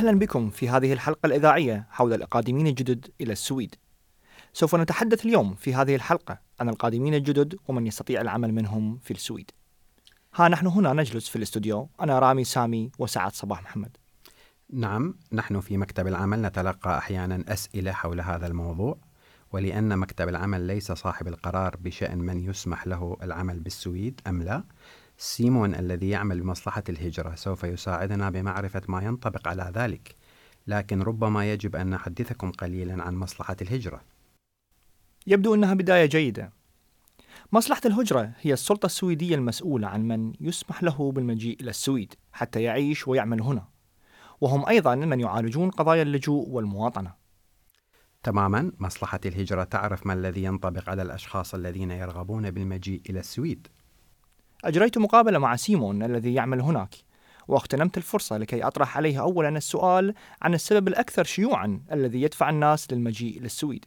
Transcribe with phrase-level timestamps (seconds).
[0.00, 3.74] أهلا بكم في هذه الحلقة الإذاعية حول القادمين الجدد إلى السويد.
[4.52, 9.50] سوف نتحدث اليوم في هذه الحلقة عن القادمين الجدد ومن يستطيع العمل منهم في السويد.
[10.34, 13.96] ها نحن هنا نجلس في الاستوديو أنا رامي سامي وسعد صباح محمد.
[14.72, 18.98] نعم نحن في مكتب العمل نتلقى أحيانا أسئلة حول هذا الموضوع
[19.52, 24.64] ولأن مكتب العمل ليس صاحب القرار بشأن من يسمح له العمل بالسويد أم لا
[25.22, 30.16] سيمون الذي يعمل بمصلحة الهجرة سوف يساعدنا بمعرفة ما ينطبق على ذلك
[30.66, 34.00] لكن ربما يجب أن نحدثكم قليلا عن مصلحة الهجرة
[35.26, 36.52] يبدو أنها بداية جيدة.
[37.52, 43.08] مصلحة الهجرة هي السلطة السويدية المسؤولة عن من يسمح له بالمجيء إلى السويد حتى يعيش
[43.08, 43.68] ويعمل هنا.
[44.40, 47.14] وهم أيضا من يعالجون قضايا اللجوء والمواطنة.
[48.22, 53.68] تماما مصلحة الهجرة تعرف ما الذي ينطبق على الأشخاص الذين يرغبون بالمجيء إلى السويد
[54.64, 56.94] أجريت مقابلة مع سيمون الذي يعمل هناك
[57.48, 63.40] واغتنمت الفرصة لكي أطرح عليه أولا السؤال عن السبب الأكثر شيوعا الذي يدفع الناس للمجيء
[63.40, 63.84] للسويد.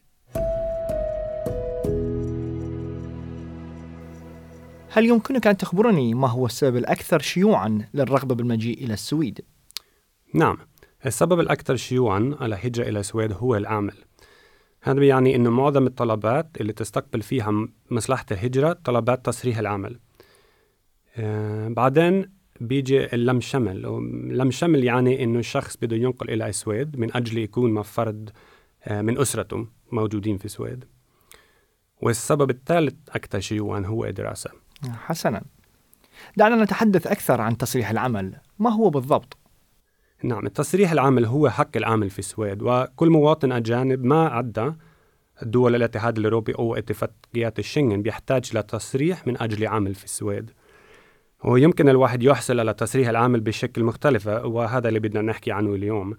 [4.90, 9.40] هل يمكنك أن تخبرني ما هو السبب الأكثر شيوعا للرغبة بالمجيء إلى السويد؟
[10.34, 10.58] نعم
[11.06, 13.94] السبب الأكثر شيوعا على هجرة إلى السويد هو العمل
[14.82, 19.98] هذا بيعني أنه معظم الطلبات اللي تستقبل فيها مصلحة الهجرة طلبات تصريح العمل.
[21.68, 23.86] بعدين بيجي اللم شمل.
[24.30, 28.30] اللم شمل يعني أنه الشخص بده ينقل إلى السويد من أجل يكون مع فرد
[28.84, 30.84] آه من أسرته موجودين في السويد.
[32.00, 34.50] والسبب الثالث أكثر شيوعا هو الدراسة
[34.88, 35.42] حسنا.
[36.36, 38.36] دعنا نتحدث أكثر عن تصريح العمل.
[38.58, 39.36] ما هو بالضبط؟
[40.22, 44.72] نعم التصريح العامل هو حق العامل في السويد وكل مواطن أجانب ما عدى
[45.42, 50.50] دول الاتحاد الأوروبي أو اتفاقيات الشنغن بيحتاج لتصريح من أجل عمل في السويد.
[51.44, 56.14] ويمكن الواحد يحصل على تصريح العمل بشكل مختلف وهذا اللي بدنا نحكي عنه اليوم.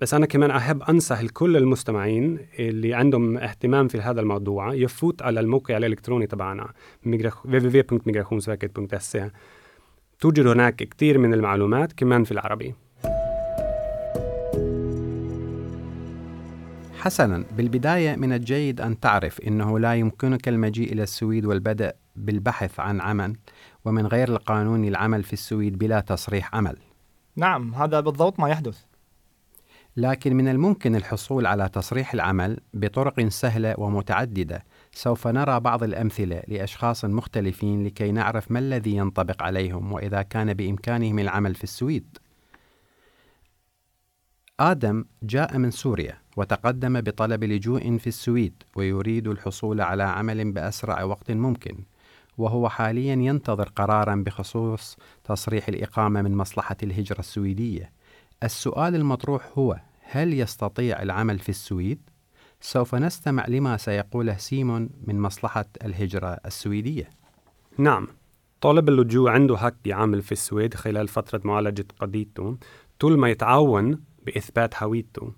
[0.00, 5.40] بس أنا كمان أحب أنصح كل المستمعين اللي عندهم اهتمام في هذا الموضوع يفوت على
[5.40, 6.72] الموقع الإلكتروني تبعنا
[7.06, 9.20] www.migrationsverket.se
[10.20, 12.74] توجد هناك كثير من المعلومات كمان في العربي.
[16.94, 23.00] حسنا بالبداية من الجيد أن تعرف أنه لا يمكنك المجيء إلى السويد والبدء بالبحث عن
[23.00, 23.36] عمل.
[23.84, 26.76] ومن غير القانون العمل في السويد بلا تصريح عمل.
[27.36, 28.84] نعم هذا بالضبط ما يحدث.
[29.96, 37.04] لكن من الممكن الحصول على تصريح العمل بطرق سهلة ومتعددة سوف نرى بعض الأمثلة لأشخاص
[37.04, 42.18] مختلفين لكي نعرف ما الذي ينطبق عليهم وإذا كان بإمكانهم العمل في السويد.
[44.60, 51.30] آدم جاء من سوريا وتقدم بطلب لجوء في السويد ويريد الحصول على عمل بأسرع وقت
[51.30, 51.84] ممكن.
[52.38, 57.92] وهو حاليا ينتظر قرارا بخصوص تصريح الإقامة من مصلحة الهجرة السويدية.
[58.42, 62.00] السؤال المطروح هو هل يستطيع العمل في السويد؟
[62.60, 67.10] سوف نستمع لما سيقوله سيمون من مصلحة الهجرة السويدية.
[67.78, 68.08] نعم
[68.60, 72.56] طالب اللجوء عنده حق يعمل في السويد خلال فترة معالجة قضيته
[72.98, 75.32] طول ما يتعاون بإثبات هويته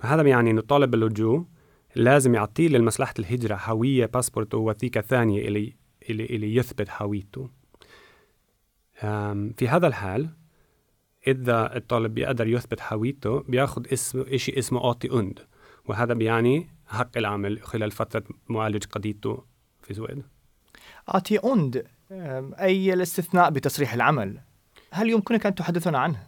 [0.00, 1.44] هذا يعني أنه طالب اللجوء
[1.94, 5.76] لازم يعطيه لمصلحة الهجرة هوية باسبورت ووثيقة ثانية اللي,
[6.10, 7.50] اللي, اللي يثبت هويته.
[9.56, 10.30] في هذا الحال
[11.26, 15.46] إذا الطالب بيقدر يثبت هويته بياخد اسم إشي اسمه أوتي أوند.
[15.84, 19.44] وهذا بيعني حق العمل خلال فترة معالجة قضيته
[19.82, 20.22] في السويد
[21.08, 24.40] آتي أوند أم، أي الاستثناء بتصريح العمل؟
[24.90, 26.26] هل يمكنك أن تحدثنا عنه؟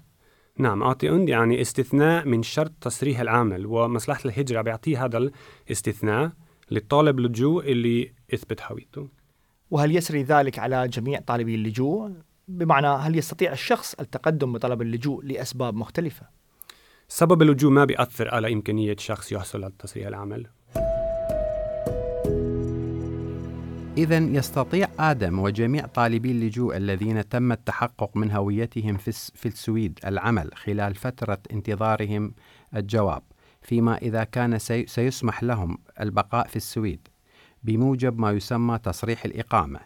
[0.58, 5.30] نعم أعطي أند يعني استثناء من شرط تصريح العمل ومصلحة الهجرة بيعطيه هذا
[5.66, 6.32] الاستثناء
[6.70, 9.08] للطالب لجوء اللي يثبت هويته.
[9.70, 12.12] وهل يسري ذلك على جميع طالبي اللجوء؟
[12.48, 16.26] بمعنى هل يستطيع الشخص التقدم بطلب اللجوء لأسباب مختلفة؟
[17.08, 20.46] سبب اللجوء ما بيأثر على إمكانية شخص يحصل على تصريح العمل
[23.98, 29.98] إذا يستطيع آدم وجميع طالبي اللجوء الذين تم التحقق من هويتهم في, الس- في السويد
[30.06, 32.34] العمل خلال فترة انتظارهم
[32.76, 33.22] الجواب
[33.62, 37.08] فيما إذا كان سي- سيسمح لهم البقاء في السويد
[37.62, 39.80] بموجب ما يسمى تصريح الإقامة.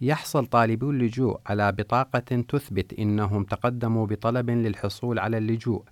[0.00, 2.18] يحصل طالبو اللجوء على بطاقة
[2.48, 5.82] تثبت أنهم تقدموا بطلب للحصول على اللجوء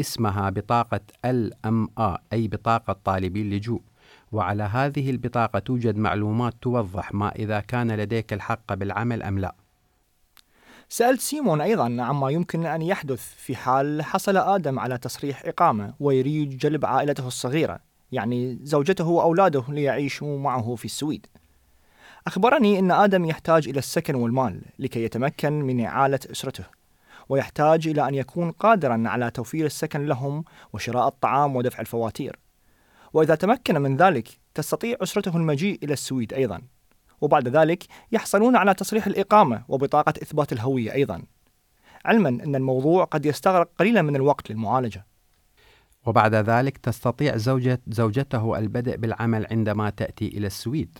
[0.00, 3.82] اسمها بطاقة LMA أي بطاقة طالبي اللجوء
[4.32, 9.54] وعلى هذه البطاقة توجد معلومات توضح ما إذا كان لديك الحق بالعمل أم لا.
[10.88, 16.58] سألت سيمون أيضا عما يمكن أن يحدث في حال حصل آدم على تصريح إقامة ويريد
[16.58, 17.89] جلب عائلته الصغيرة.
[18.12, 21.26] يعني زوجته وأولاده ليعيشوا معه في السويد.
[22.26, 26.64] أخبرني أن آدم يحتاج إلى السكن والمال لكي يتمكن من إعالة أسرته
[27.28, 32.38] ويحتاج إلى أن يكون قادرا على توفير السكن لهم وشراء الطعام ودفع الفواتير.
[33.12, 36.62] وإذا تمكن من ذلك تستطيع أسرته المجيء إلى السويد أيضا.
[37.20, 41.22] وبعد ذلك يحصلون على تصريح الإقامة وبطاقة إثبات الهوية أيضا.
[42.04, 45.06] علما أن الموضوع قد يستغرق قليلا من الوقت للمعالجة.
[46.06, 50.98] وبعد ذلك تستطيع زوجة زوجته البدء بالعمل عندما تأتي إلى السويد.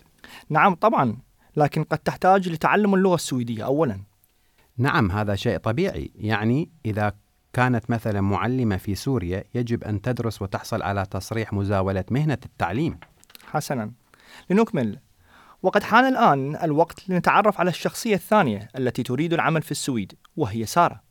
[0.49, 1.17] نعم طبعا
[1.55, 3.99] لكن قد تحتاج لتعلم اللغة السويدية أولا.
[4.77, 6.11] نعم هذا شيء طبيعي.
[6.15, 7.13] يعني إذا
[7.53, 12.99] كانت مثلا معلمة في سوريا يجب أن تدرس وتحصل على تصريح مزاولة مهنة التعليم.
[13.45, 13.91] حسنا.
[14.49, 14.99] لنكمل.
[15.63, 21.01] وقد حان الآن الوقت لنتعرف على الشخصية الثانية التي تريد العمل في السويد وهي سارة.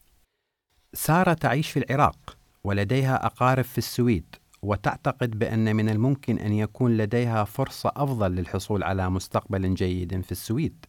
[0.95, 2.40] سارة تعيش في العراق.
[2.65, 4.25] ولديها أقارب في السويد
[4.63, 10.87] وتعتقد بأن من الممكن أن يكون لديها فرصة أفضل للحصول على مستقبل جيد في السويد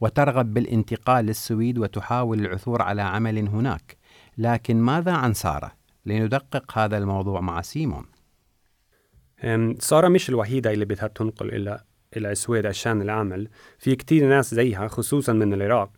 [0.00, 3.96] وترغب بالانتقال للسويد وتحاول العثور على عمل هناك.
[4.38, 5.72] لكن ماذا عن سارة؟
[6.06, 8.06] لندقق هذا الموضوع مع سيمون.
[9.78, 11.80] سارة مش الوحيدة اللي بدها تنقل إلى
[12.16, 13.48] إلى السويد عشان العمل.
[13.78, 15.90] في كتير ناس زيها خصوصا من العراق.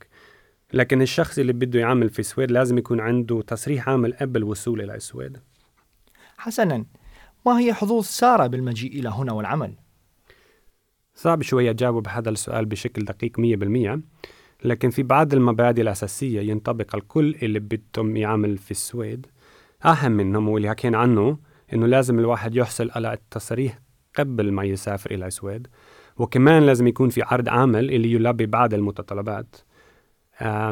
[0.72, 4.94] لكن الشخص اللي بده يعمل في السويد لازم يكون عنده تصريح عمل قبل الوصول إلى
[4.94, 5.38] السويد.
[6.36, 6.84] حسنا
[7.46, 9.74] ما هي حظوظ سارة بالمجيء إلى هنا والعمل؟
[11.14, 14.00] صعب شوية أجاوب هذا السؤال بشكل دقيق مية بالمية
[14.64, 19.26] لكن في بعض المبادئ الأساسية ينطبق الكل اللي بدهم يعمل في السويد.
[19.84, 21.38] أهم منهم واللي حكينا عنه
[21.72, 23.78] إنه لازم الواحد يحصل على التصريح
[24.18, 25.68] قبل ما يسافر إلى السويد
[26.16, 29.56] وكمان لازم يكون في عرض عمل اللي يلبي بعض المتطلبات.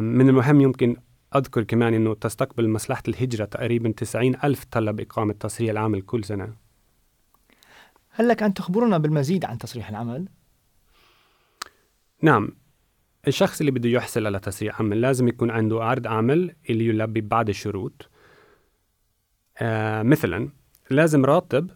[0.01, 0.97] من المهم يمكن
[1.37, 6.55] أذكر كمان إنه تستقبل مصلحة الهجرة تقريبا 90 ألف طلب إقامة تصريح العمل كل سنة.
[8.11, 10.29] هل لك أن تخبرنا بالمزيد عن تصريح العمل؟
[12.23, 12.49] نعم.
[13.29, 17.49] الشخص اللي بده يحصل على تصريح عمل لازم يكون عنده عرض عمل اللي يلبي بعض
[17.49, 18.11] الشروط
[19.59, 20.49] آه مثلا
[20.91, 21.71] لازم راتب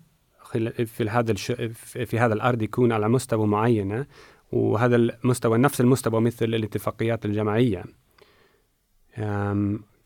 [0.85, 1.52] في هذا الش...
[1.82, 4.06] في هذا الأرض يكون على مستوى معينة
[4.54, 7.84] وهذا المستوى نفس المستوى مثل الاتفاقيات الجماعية.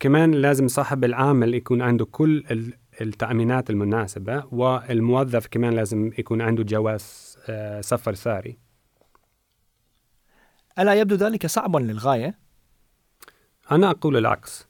[0.00, 6.62] كمان لازم صاحب العمل يكون عنده كل ال- التأمينات المناسبة والموظف كمان لازم يكون عنده
[6.62, 8.58] جواز آه، سفر ساري
[10.78, 12.38] ألا يبدو ذلك صعبا للغاية؟
[13.72, 14.68] أنا أقول العكس.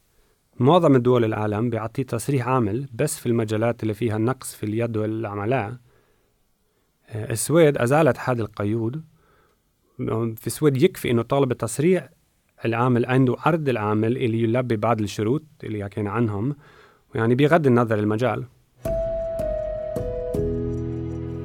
[0.60, 5.76] معظم دول العالم بيعطي تصريح عمل بس في المجالات اللي فيها نقص في اليد والعملاء
[7.08, 9.04] آه، السويد أزالت هذا القيود
[10.36, 12.08] في السويد يكفي إنه طالب التصريح
[12.64, 16.56] العامل عنده عرض العمل اللي يلبي بعض الشروط اللي حكينا عنهم
[17.14, 18.44] ويعني بغض النظر المجال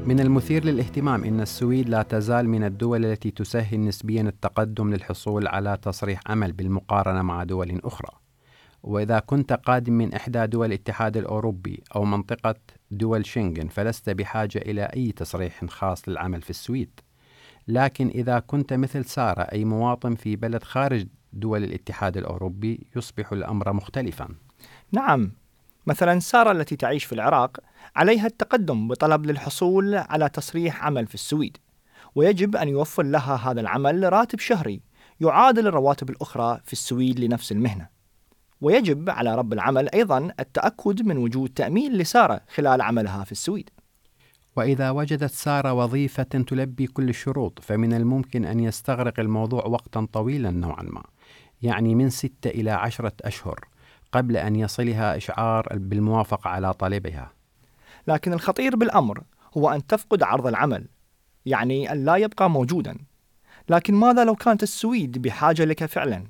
[0.06, 5.78] من المثير للاهتمام أن السويد لا تزال من الدول التي تسهل نسبيا التقدم للحصول على
[5.82, 8.10] تصريح عمل بالمقارنة مع دول أخرى.
[8.84, 12.56] وإذا كنت قادم من إحدى دول الاتحاد الأوروبي أو منطقة
[12.92, 17.00] دول شنغن فلست بحاجة إلى أي تصريح خاص للعمل في السويد.
[17.68, 23.74] لكن إذا كنت مثل سارة أي مواطن في بلد خارج دول الاتحاد الأوروبي يصبح الأمر
[23.74, 24.28] مختلفا.
[24.92, 25.32] نعم.
[25.88, 27.60] مثلا سارة التي تعيش في العراق
[27.96, 31.58] عليها التقدم بطلب للحصول على تصريح عمل في السويد
[32.16, 34.82] ويجب أن يوفر لها هذا العمل راتب شهري
[35.22, 37.88] يعادل الرواتب الأخرى في السويد لنفس المهنة.
[38.62, 43.70] ويجب على رب العمل أيضا التأكد من وجود تأمين لسارة خلال عملها في السويد.
[44.56, 50.84] وإذا وجدت سارة وظيفة تلبي كل الشروط فمن الممكن أن يستغرق الموضوع وقتا طويلا نوعا
[50.84, 51.04] ما
[51.62, 53.68] يعني من ستة إلى عشرة أشهر
[54.12, 57.32] قبل أن يصلها إشعار بالموافقة على طلبها
[58.08, 59.24] لكن الخطير بالأمر
[59.58, 60.88] هو أن تفقد عرض العمل
[61.46, 62.98] يعني أن لا يبقى موجودا
[63.70, 66.24] لكن ماذا لو كانت السويد بحاجة لك فعلا؟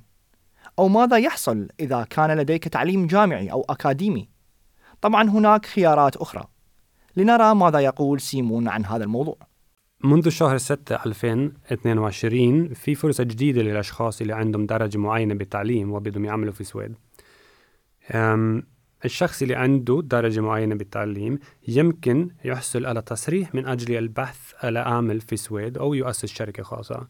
[0.78, 4.28] أو ماذا يحصل إذا كان لديك تعليم جامعي أو أكاديمي؟
[5.00, 6.44] طبعا هناك خيارات أخرى
[7.16, 9.36] لنرى ماذا يقول سيمون عن هذا الموضوع.
[10.04, 16.52] منذ شهر 6 2022 في فرصة جديدة للأشخاص اللي عندهم درجة معينة بالتعليم وبدهم يعملوا
[16.52, 16.94] في السويد.
[19.04, 25.20] الشخص اللي عنده درجة معينة بالتعليم يمكن يحصل على تصريح من أجل البحث على عمل
[25.20, 27.06] في السويد أو يؤسس شركة خاصة.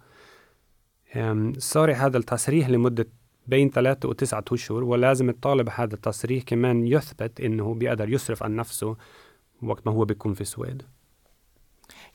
[1.59, 3.07] صار هذا التصريح لمدة
[3.47, 8.97] بين ثلاثة وتسعة أشهر ولازم الطالب هذا التصريح كمان يثبت إنه بيقدر يصرف عن نفسه
[9.69, 10.83] وقت ما هو بيكون في السويد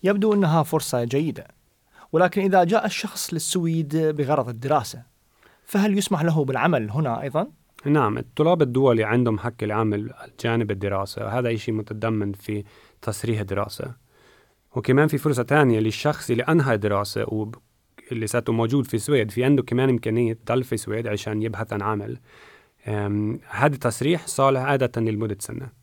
[0.03, 1.47] يبدو أنها فرصة جيدة
[2.11, 5.03] ولكن إذا جاء الشخص للسويد بغرض الدراسة
[5.65, 7.47] فهل يسمح له بالعمل هنا أيضا؟
[7.85, 10.13] نعم الطلاب الدولي عندهم حق العمل
[10.43, 12.63] جانب الدراسة هذا شيء متضمن في
[13.01, 13.95] تصريح الدراسة.
[14.75, 19.63] وكمان في فرصة تانية للشخص اللي أنهى دراسة واللي ساته موجود في السويد في عنده
[19.63, 22.19] كمان إمكانية يضل في السويد عشان يبحث عن عمل.
[23.49, 25.78] هذا التصريح صالح عادة لمدة سنة.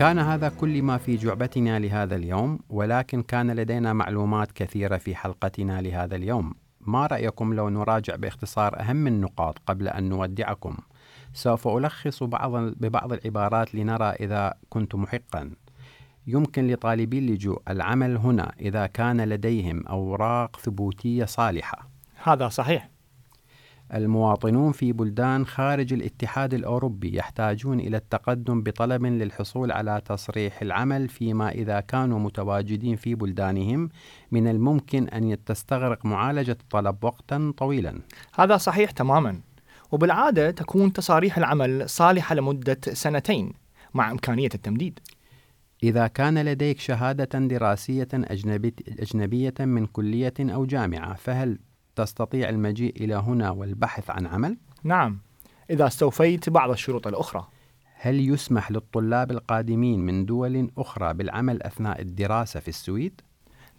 [0.00, 5.80] كان هذا كل ما في جعبتنا لهذا اليوم ولكن كان لدينا معلومات كثيرة في حلقتنا
[5.80, 6.54] لهذا اليوم.
[6.80, 10.76] ما رأيكم لو نراجع باختصار أهم النقاط قبل أن نودعكم؟
[11.32, 15.50] سوف ألخص بعض ببعض العبارات لنرى إذا كنت محقا.
[16.26, 21.88] يمكن لطالبي اللجوء العمل هنا إذا كان لديهم أوراق ثبوتية صالحة.
[22.22, 22.90] هذا صحيح.
[23.94, 31.50] المواطنون في بلدان خارج الاتحاد الأوروبي يحتاجون إلى التقدم بطلب للحصول على تصريح العمل فيما
[31.50, 33.88] إذا كانوا متواجدين في بلدانهم
[34.32, 38.00] من الممكن أن تستغرق معالجة الطلب وقتا طويلا.
[38.34, 39.40] هذا صحيح تماما.
[39.92, 43.52] وبالعادة تكون تصاريح العمل صالحة لمدة سنتين
[43.94, 44.98] مع إمكانية التمديد.
[45.82, 51.58] إذا كان لديك شهادة دراسية أجنبي- أجنبية من كلية أو جامعة فهل
[51.96, 55.20] تستطيع المجيء إلى هنا والبحث عن عمل؟ نعم
[55.70, 57.48] إذا استوفيت بعض الشروط الأخرى
[57.94, 63.20] هل يسمح للطلاب القادمين من دول أخرى بالعمل أثناء الدراسة في السويد؟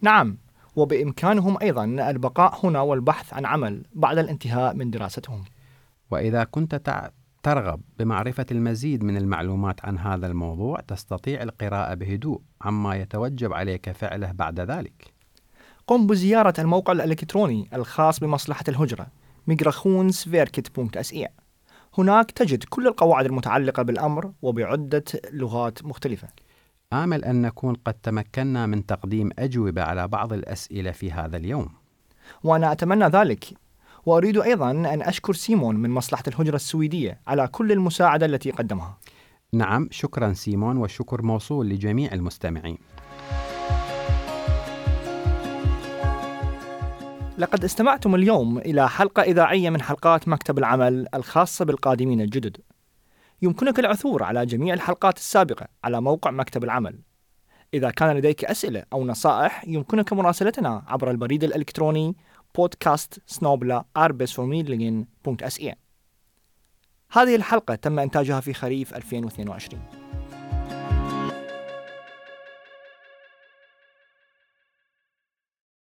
[0.00, 0.38] نعم
[0.76, 5.44] وبإمكانهم أيضا البقاء هنا والبحث عن عمل بعد الانتهاء من دراستهم
[6.10, 6.74] وإذا كنت
[7.42, 14.32] ترغب بمعرفة المزيد من المعلومات عن هذا الموضوع تستطيع القراءة بهدوء عما يتوجب عليك فعله
[14.32, 15.12] بعد ذلك.
[15.92, 19.06] قم بزيارة الموقع الإلكتروني الخاص بمصلحة الهجرة
[19.50, 21.28] migrationsverket.se
[21.98, 26.28] هناك تجد كل القواعد المتعلقة بالأمر وبعدة لغات مختلفة
[26.92, 31.68] آمل أن نكون قد تمكنا من تقديم أجوبة على بعض الأسئلة في هذا اليوم.
[32.44, 33.44] وأنا أتمنى ذلك
[34.06, 38.98] وأريد أيضا أن أشكر سيمون من مصلحة الهجرة السويدية على كل المساعدة التي قدمها
[39.52, 42.78] نعم شكرا سيمون والشكر موصول لجميع المستمعين.
[47.38, 52.56] لقد استمعتم اليوم إلى حلقة إذاعية من حلقات مكتب العمل الخاصة بالقادمين الجدد.
[53.42, 56.98] يمكنك العثور على جميع الحلقات السابقة على موقع مكتب العمل.
[57.74, 62.16] إذا كان لديك أسئلة أو نصائح يمكنك مراسلتنا عبر البريد الإلكتروني
[62.58, 63.18] podcast
[67.10, 70.01] هذه الحلقة تم إنتاجها في خريف 2022